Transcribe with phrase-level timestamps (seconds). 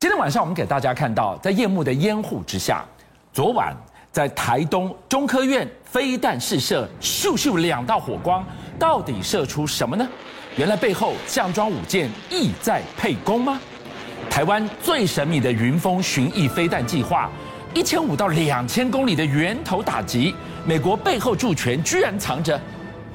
[0.00, 2.84] 今天晚上我们给大家看到，在夜幕的烟雾之下，
[3.32, 3.74] 昨晚
[4.12, 8.46] 在台东中科院飞弹试射，咻咻两道火光，
[8.78, 10.08] 到底射出什么呢？
[10.56, 13.60] 原来背后项庄舞剑，意在沛公吗？
[14.30, 17.28] 台湾最神秘的云峰巡弋飞弹计划，
[17.74, 20.32] 一千五到两千公里的源头打击，
[20.64, 22.60] 美国背后助权，居然藏着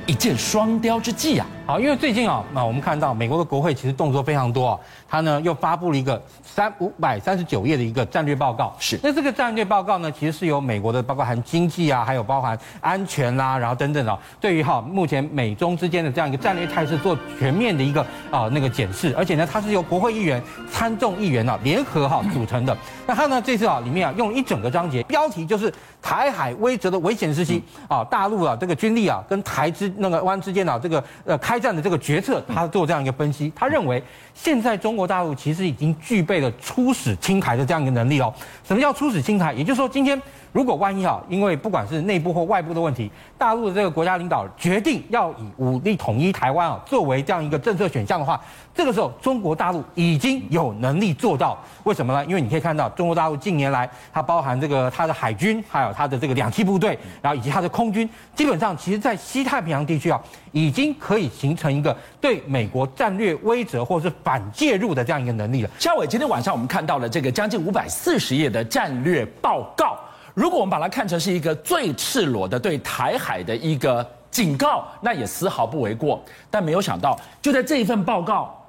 [0.06, 1.48] 一箭双雕之计啊！
[1.66, 8.76] 好，因为最近啊，那我们看到美国的国会其实动作非常多啊，他呢又发布了一个三五百三十九页的一个战略报告。
[8.78, 22.78] 是，那这个战略报告呢，其实是由美国的，包括含经济啊，还有包含安全啦、啊，然后等等啊，对于哈目前美中之间的这样一个战略态势做全面的一个啊那个检视，而且呢，它是由国会议员、参众议员啊联合哈组成的。
[23.08, 31.53] 那它呢这次啊里面啊用了一整个章节，标题就是台海威则的危险时期啊，大陆啊这个军力啊跟台之那个湾之间啊这个呃开。
[31.54, 34.02] 开战的这个决策，他做这样一个分析，他认为
[34.34, 38.34] 现在中国大陆其实已经具备了初始清台的这样一个能力哦。
[38.68, 39.54] 什么叫初始清台？
[39.54, 40.20] 也就是说，今天
[40.54, 48.40] 如果万一哈，因为不管是内部或外部的问题，大陆的这个国家领导决定要以武力统一台湾啊，作为这样一个政策选项的话，
[48.72, 51.58] 这个时候中国大陆已经有能力做到。
[51.86, 52.24] 为什么呢？
[52.26, 65.70] 因为你可以看到中国大陆近年来，它包含这个它的海军，还有它的这个两栖部队，然后以及它的空军，基本上其实在西太平洋地区啊，已经可以形成一个对美国战略威慑或是反介入的这样一个能力了。
[65.80, 69.98] 孝玮，今天晚上我们看到了这个将近五百四十页的战略报告。
[70.34, 76.24] 如果我们把它看成是一个最赤裸的对台海的一个警告，那也丝毫不为过。
[76.50, 78.60] 但没有想到，就在这一份报告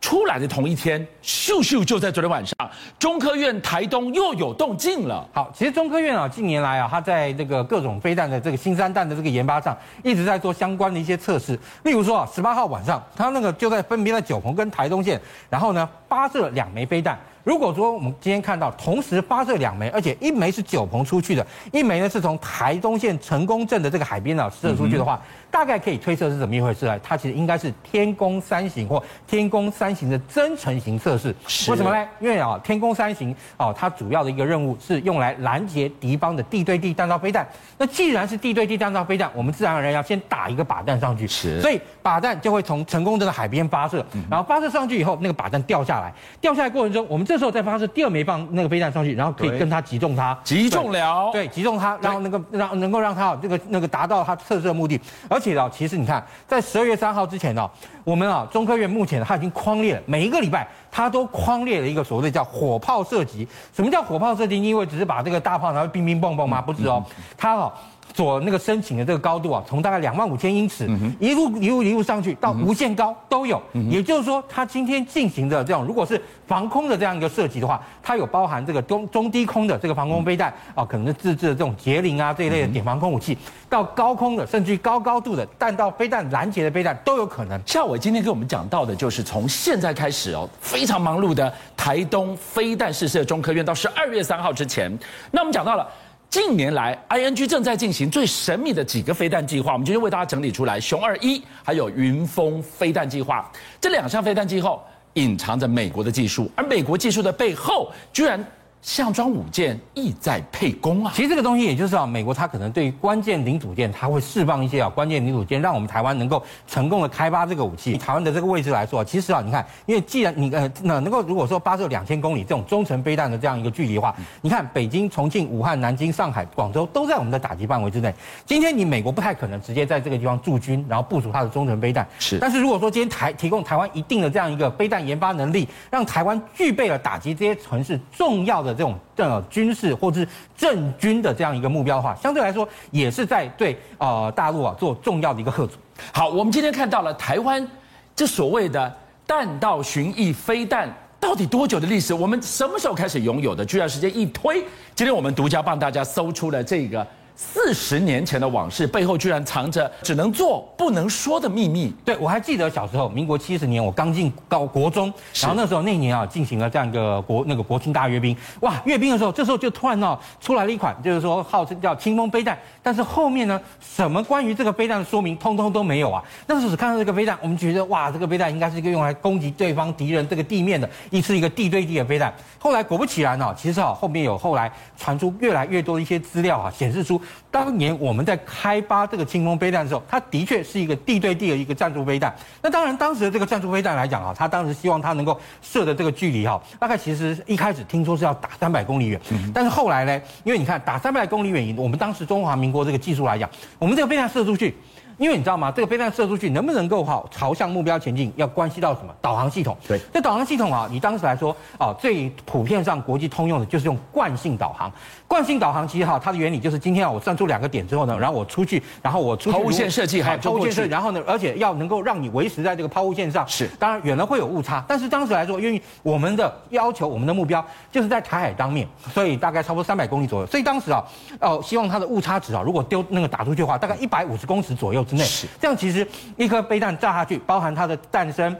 [0.00, 2.54] 出来的同一天，咻咻就在昨天晚上，
[2.98, 5.26] 中科院台东又有动静了。
[5.32, 11.58] 好，其实中科院啊，近年来啊，它在这个各种飞弹的这个新三弹的这个研发上，一直在做相关的一些测试。
[11.84, 17.18] 例如说啊，十八号晚上，它那个就在分别在九鹏跟台东县，然后呢发射两枚飞弹。
[17.48, 25.18] 如果说我们今天看到同时发射两枚，而且一枚是九鹏出去的，一枚呢是从台东县成功镇的这个海边啊射出去的话，
[25.50, 26.98] 大概可以推测是怎么一回事啊？
[27.02, 31.34] 它其实应该是天宫三型或天宫三型的增程型测试。
[31.70, 32.06] 为什么呢？
[32.20, 37.48] 因为啊，天宫三型啊，它主要的一个任务是用来拦截敌方的地对地弹道飞弹。
[37.78, 41.26] 那既然是地对地弹道飞弹，我们自然而然要先打一个靶弹上去。
[41.26, 41.62] 是。
[41.62, 46.12] 所以靶弹就会从成功镇的海边发射，然后发射上去以后，那个靶弹掉下来，
[46.42, 55.00] 掉下来过程中，我们这时候再发射第二枚棒那个飞弹上去，然后可以跟它击中它，击中了，对，击中它，然后那个让能够让它这个那个达到它测试的目的。
[55.28, 57.70] 而且呢，其实你看，在十二月三号之前呢，
[58.04, 63.46] 我们啊中科院目前它已经框列了，每一个礼拜它都框列了一个所谓的叫火炮射击。
[63.72, 64.60] 什么叫火炮射击？
[64.62, 66.60] 因为只是把这个大炮然后乒乒乓乓吗？
[66.60, 67.04] 不是哦，
[67.36, 67.72] 它啊。
[68.14, 70.88] 所那个申请的这个高度啊，从大概两万五千英尺，
[71.20, 73.62] 一路一路一路上去到无限高都有。
[73.88, 83.38] 也就是说，它今天进行的这种，如果是防空的这样一个射击的话，它有包含这个中中低空的这个防空飞弹啊，可能是自制的这种捷羚啊这一类的点防空武器，
[83.68, 87.60] 到高空的甚至于高高度的弹道飞弹拦截的飞弹都有可能。
[87.64, 94.90] 孝玮今天跟我们讲到的就是从现在开始哦，非常忙碌的台东飞弹试射中科院到十二月三号之前，
[95.30, 95.86] 那我们讲到了。
[96.30, 103.50] 近年来，ING 正在进行最神秘的几个飞弹计划，我们今天为大家整理出来，熊二一还有云峰飞弹计划
[103.80, 104.78] 这两项飞弹计划
[105.14, 108.44] 隐藏着美国的技术，而美国技术的背后居然。
[108.80, 111.12] 项庄舞剑，意在沛公啊！
[111.14, 117.92] 其实这个东西，也就是啊，美国它可能对于关键零组件，它会释放一些啊关键零组件，让我们台湾能够成功的开发这个武器。
[117.92, 128.14] 以台湾的这个位置来说，其实啊，你看，因为既然你呃那能够如果说发射两千公里这种中程飞弹的这样一个距离的话，你看北京、重庆、武汉、南京、上海、广州都在我们的打击范围之内。
[128.46, 132.06] 今天你美国不太可能直接在这个地方驻军，然后部署它的中程飞弹。
[132.18, 132.38] 是。
[132.38, 138.98] 但是如果说今天台提供台湾一定的这样一个飞弹研发能力，让台湾具备了打击这些城市重要的这种。
[139.16, 145.76] 呃，军事或者是政军的这样一个目标的话，相对来说也是在对啊大陆啊做重要的一个贺阻。
[146.12, 147.68] 好，我们今天看到了台湾
[148.14, 148.96] 这所谓的
[149.26, 152.14] 弹道巡弋飞弹，到底多久的历史？
[152.14, 153.64] 我们什么时候开始拥有的？
[153.64, 154.64] 居然时间一推，
[154.94, 157.04] 今天我们独家帮大家搜出了这个。
[157.40, 161.94] 四十年前的往事背后，居然藏着只能做不能说的秘密。
[162.04, 165.04] 对，我还记得小时候，民国七十年，我刚进高国中，
[165.40, 168.36] 然后那时候那年啊，进行了这样一个国那个国庆大阅兵。
[168.62, 176.20] 哇，阅兵的时候，这时候就突然呢出来了一款，就是说号称叫清风飞弹，但是后面呢，什么关于这个飞弹的说明，通通都没有啊。
[176.48, 182.34] 那时候只看到这个飞弹，我们觉得哇，这个飞弹应该是一个用来攻击对方敌人这个地面的，一次一个地对地的飞弹。
[182.58, 187.20] 后来果不其然呢，其实啊，后面有后来传出越来越多的一些资料啊，显示出。
[187.50, 192.34] 当年我们在开发这个清风飞弹的时候，它的确是一个地对地的一个战术飞弹。
[192.62, 199.20] 那当然，当时的这个战术飞弹来讲啊，它当时希望它能够射的这个距离哈，大概其实一开始听说是要打三百公里远，
[199.54, 203.48] 但是后来呢，因为你看打三百公里远，我们当时中华民国这个技术来讲，
[203.78, 204.74] 我们这个飞弹射出去。
[205.18, 205.70] 因为你知道吗？
[205.70, 209.12] 这个飞弹射出去能不能够好朝向目标前进，要关系到什么？
[209.20, 209.76] 导航系统。
[209.86, 214.90] 对，这导航系统啊，你当时来说啊，最普遍上国际通用的就是用惯性导航。
[215.26, 223.46] 惯性导航其实哈，它的原理就是今天啊，我算出两个点之后呢，然后我出去，然后我出去抛物线设计哈，抛物线设计，然后呢，而且要能够让你维持在这个抛物线上。
[223.46, 230.46] 是，当然远了会有误差，但是当时来说，因为我们的要求，我们的目标就是在台海当面，所以大概差不多三百公里左右。
[230.46, 231.04] 所以当时啊，
[231.40, 235.24] 哦，希望它的误差值啊，如果丢那个打出去的话，大概一百五十公尺左右之内。
[235.24, 236.06] 是，这样其其实
[236.36, 238.54] 一颗飞弹炸下去，包含它的弹身，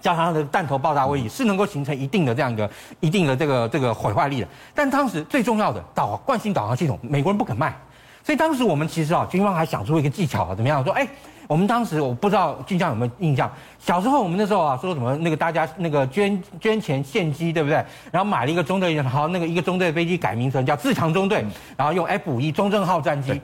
[0.00, 2.70] 加上它的弹头爆炸威力，是能够形成一定的这样一个
[3.00, 4.46] 一定的这个这个毁坏力的。
[4.72, 7.76] 但当时最重要的导惯性导航系统，美国人不肯卖，
[8.24, 10.84] 所以当时我们其实啊，军方还想出一个技巧啊，怎么样？
[10.84, 11.06] 说哎，
[11.48, 13.50] 我们当时我不知道军将有没有印象，
[13.80, 17.84] 小时候我们那时候啊，说什么那个大家那个捐捐钱献机，对不对？
[18.12, 21.44] 然后买了一个中队，然后那个一个中队飞机改名成叫自强中队，
[21.76, 23.40] 然后用 F 五一中正号战机。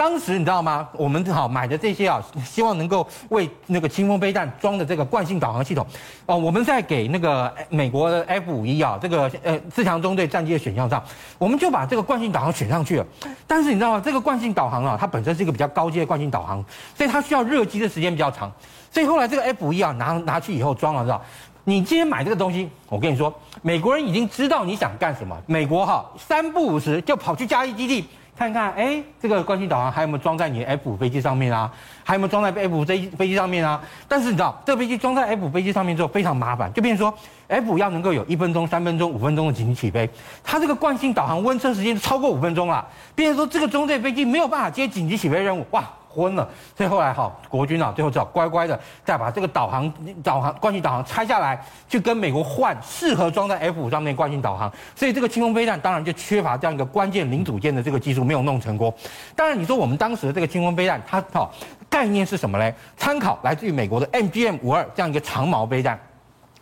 [0.00, 0.88] 当时你知道吗？
[0.94, 5.86] 我们好买的这些啊，希望能够为那个清风飞弹装的这个惯性导航系统，
[6.24, 11.04] 哦，我们在给那个美国的 F 五一啊，这个呃自强中队战机的选项上，
[11.36, 13.06] 我们就把这个惯性导航选上去了。
[13.46, 14.02] 但是你知道吗？
[14.02, 16.64] 这个惯性导航啊，它本身是一个比较高阶的惯性导航，
[16.96, 18.50] 所以它需要热机的时间比较长。
[18.90, 21.20] 所以后来这个 F 五一啊拿拿去以后装了，知道？
[21.64, 23.30] 你今天买这个东西，我跟你说，
[23.60, 25.36] 美国人已经知道你想干什么。
[25.44, 28.08] 美国哈三不五十就跑去嘉义基地。
[28.40, 31.70] 看看，哎，这个惯性导航还有没有装在你 F 五飞机上面啊？
[32.02, 33.78] 还有没有装在 F 五飞飞机上面啊？
[34.08, 37.14] 但是你知道，这个飞机装在 F 五飞机上面之后非常麻烦，就变成说
[37.48, 40.08] F 五要能够有一分钟、三分钟、五分钟的紧急起飞，
[40.42, 42.82] 它这个惯性导航温车时间超过五分钟了，
[43.14, 45.84] 变成说这个中队飞机没有办法接紧急起飞任务，哇！
[46.12, 49.92] 昏了，所以后来哈，国军啊，最后只好乖乖的再把这个导航
[50.22, 54.70] 导航惯性导航拆下来，去跟美国换适合装在 F 五上面惯性导航。
[54.96, 58.92] 所以这个清空飞弹当然就缺乏这样一个关键零组件的这个技术，没有弄成功。
[59.36, 61.48] 当然，你说我们当时的这个清空飞弹，它哈
[61.88, 62.74] 概念是什么嘞？
[62.96, 65.98] 参考来自于美国的 MGM 五二这样一个长矛飞弹。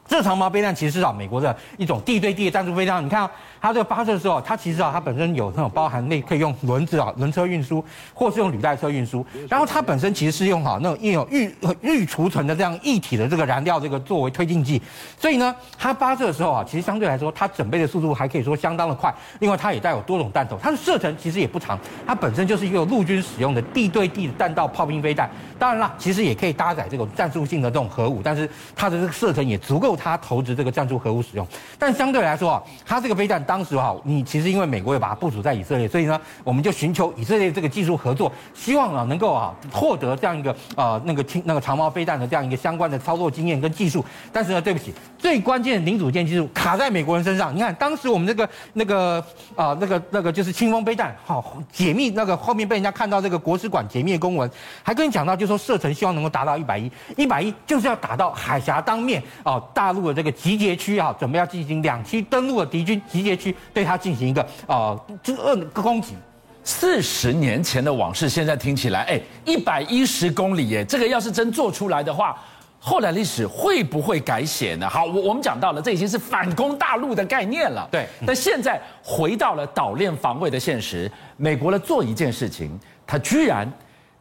[0.09, 3.05] 这长矛飞弹其实是啊，美国的一种地对地的战术飞弹。
[3.05, 7.85] 你看啊，它这个发射的时候，它其实啊，它本身有那种包含那可以用轮子啊，轮车运输，
[8.15, 9.25] 或是用履带车运输。
[9.51, 14.81] 然后它本身其实是用哈那种印有预预储存的这样液体的这个燃料这个作为推进剂。
[15.19, 19.15] 所以呢，它发射的时候啊，其实相对来说，它准备的速度还可以说相当的快。
[19.41, 21.79] 另外，它也带有多种弹头，它的射程其实也不长。
[22.07, 25.31] 它本身就是一个陆军使用的地对地的弹道炮兵飞弹。
[25.59, 29.98] 当然了，其实也可以搭载这种战术性的这种核武，但是它的这个射程也足够。
[29.99, 31.47] 他投资这个战术核武使用，
[31.79, 44.05] 但相对来说啊，他这个飞弹当时哈，你其实因为美国也把它部署在以色列，所以呢，我们就寻求以色列这个技术合作，希望啊能够啊获得这样一个呃那个轻那个长矛飞弹的这样一个相关的操作经验跟技术。
[44.33, 47.55] 但是呢，对不起，最关键的零组件技术卡在美国人身上。
[47.55, 49.23] 你看当时我们那个那个
[49.57, 54.51] 啊那个那个就是清风飞弹，好解密那个后面被人家看到这个国史馆解密公文，
[54.83, 59.88] 还跟你讲到就说射程希望能够达到一百一，一百一就是要打到海峡当面哦大。
[59.89, 66.15] 大陆的这个集结区啊，准备要进行两栖登陆的敌军集结区，对它进行一个呃这个攻击。
[66.63, 72.39] 四十年前的往事，现在听起来，哎，一百一十公里，耶，这个要是真做出来的话，
[72.79, 74.87] 后来历史会不会改写呢？
[74.87, 77.89] 好，我我们讲到了，这已经是反攻大陆的概念了。
[77.91, 83.67] 对，但现在回到了岛链防卫的现实，美国呢做一件事情，他居然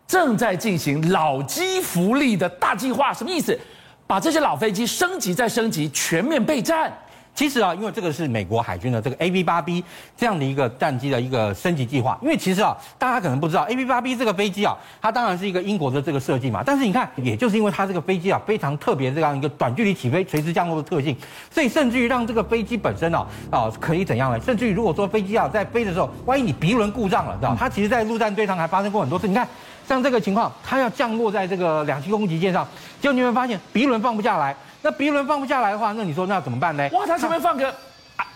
[0.08, 3.60] 正在进行老基福利的大计划，什么意思？
[4.08, 6.92] 把这些老飞机升级再升级，全面备战。
[7.36, 9.84] 其实啊，因为这个是美国海军的这个 AV-8B
[10.18, 12.18] 这样的一个战机的一个升级计划。
[12.20, 16.64] 因为其实啊，大家可能不知道，AV-8B 这个飞机啊，它当然是一个英国的这个设计嘛。
[16.66, 21.16] 但是你看，也就是因为它这个飞机啊非常特别这样一个短距离起飞、垂直降落的特性，
[21.52, 24.40] 所以甚至于让这个飞机本身啊啊可以怎样呢？
[24.44, 29.28] 甚至于如果说飞机啊在飞的时候，万一你鼻轮故障了，知道它其实在陆战队上还发生过很多次。
[29.28, 29.48] 你看。
[29.88, 32.68] 像这个情况，它要降落在这个两栖攻击舰上，
[33.02, 34.56] 结果你会发现鼻轮放不下来。
[34.82, 36.88] 那鼻轮放不下来的话，那你说那要怎么办呢？
[36.92, 37.74] 哇，它前面放个。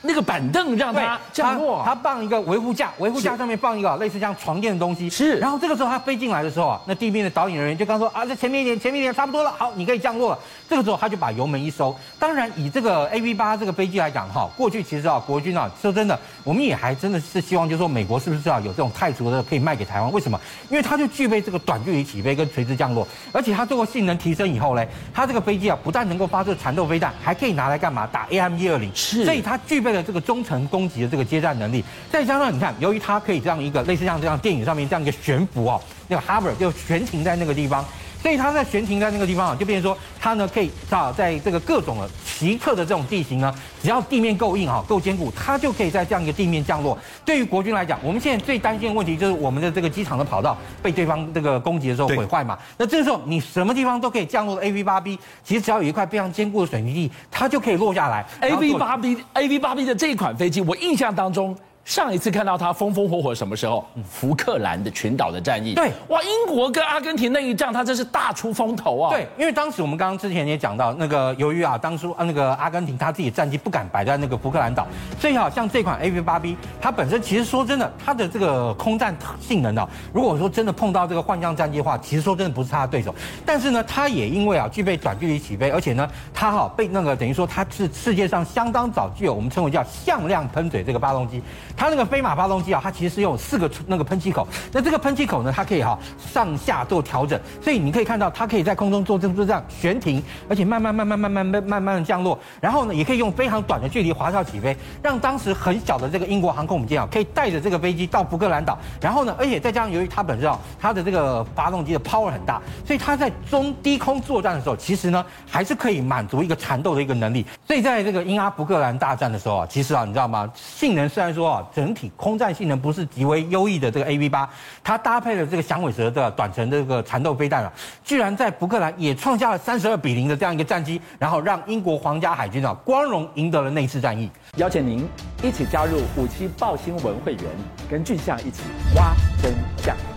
[0.03, 5.07] 那个板凳让它降落，它放一个维护架，维护架上面放一个类似像床垫的东西。
[5.09, 10.39] 是，然后这个时候它飞进来的时候啊，那地面的导引人员就刚说啊，在前面一点，前面一点差不多了，好，你可以降落了。
[10.67, 11.95] 这个时候他就把油门一收。
[12.17, 20.11] 当然，以这个 AV 八这个飞机来讲哈，过去其实啊，国军啊说真的，我们也还真的是希望，就是说美国是不是啊有这种太族的可以卖给台湾？
[20.11, 20.39] 为什么？
[20.71, 28.07] 因为它就具备这个短距离起飞跟垂直降落，而且它最后性能提升以后呢，它这个飞机啊不但能够发射缠斗飞弹，还可以拿来干嘛？
[28.11, 28.89] 打 AIM 一二零。
[28.95, 29.90] 是，所以它具备。
[29.91, 37.85] 备了这个中程攻击的这个接战能力，再加上你看，由于它可以这样一个类似像这样电影上面这样一个悬浮哦，那个 h a r b o r 就悬停在那个地方。
[38.21, 46.97] 所以它在悬停在那个地方啊，就变成说它呢可以啊，在这个各种的奇特的这种地形呢，只要地面够硬哈，够坚固，它就可以在这样一个地面降落。
[47.25, 52.57] 对于国军来讲，我们现在最担心的问题就是我们的这个机场的跑道被对方这个攻击的时候毁坏嘛。
[52.77, 58.25] 那这时候你什么地方都可以降落的 A V 八 B，其实只要有一块非常坚固的水泥地，它就可以落下来。
[58.41, 61.57] A V 八 B A V 八 B 的这一款飞机，我印象当中。
[61.83, 63.83] 上一次看到他风风火火什么时候？
[64.07, 65.73] 福克兰的群岛的战役。
[65.73, 69.09] 对，哇，英国跟阿根廷那一仗，他真是大出风头啊。
[69.09, 74.87] 对，因为当时我们刚刚之前也讲到，那个由于啊，当初啊那个阿根廷他自己战机不敢摆在那个福克兰岛，
[75.19, 83.13] 所以好像这款 A V 八 B，它本身其实说真的，它的这个空战性能啊，如果说真的碰到这个幻象战机的话，其实说真的不是它的对手。
[83.43, 91.41] 但是呢，它也因为啊具备短距离起飞，而且呢，它哈被那个等于说它是世界上相当早具有我们称为叫向量喷嘴这个发动机。
[91.75, 94.47] 它那个飞马发动机啊，它其实是用四个那个喷气口。
[94.71, 95.97] 那这个喷气口呢，它可以哈
[96.31, 102.37] 上下做调整，所以你可以看到它可以在空中做这这这样悬停，而且慢慢慢慢慢慢慢慢慢的降落。
[102.59, 108.77] 然后呢，也可以用非常短的距离滑跳起飞，让当时很小的这个英国航空母舰啊，可以带着这个飞机到福克兰岛。
[108.99, 117.45] 然后呢，而且再加上由于它本身啊，它的这个发动机的 power 很大，所以它在中低空作战的时候，其实呢还是可以满足一个缠斗的一个能力。
[117.65, 120.49] 所以在这个英阿福克兰大战的时候啊，其实啊，你知道吗？
[120.55, 121.60] 性能虽然说啊。
[121.73, 124.49] 整体空战性能不是极为优异的这个 AV 八，
[124.83, 127.71] 它搭配了这个响尾蛇的短程这个缠斗飞弹啊，
[128.03, 134.29] 居然在福克兰也创下了三十二比零的这样一个战绩，然后让英国皇家海军啊光荣赢得了那次战役。
[134.57, 135.07] 邀请您
[135.43, 137.45] 一起加入五七报新闻会员，
[137.89, 138.63] 跟俊相一起
[138.95, 140.10] 挖真相。